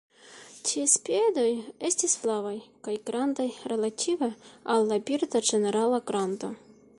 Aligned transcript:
Ties 0.67 0.93
piedoj 1.09 1.51
estis 1.89 2.15
flavaj 2.21 2.55
kaj 2.87 2.95
grandaj 3.11 3.47
relative 3.75 4.31
al 4.77 4.91
la 4.93 4.99
birda 5.11 5.43
ĝenerala 5.51 6.01
grando. 6.11 6.51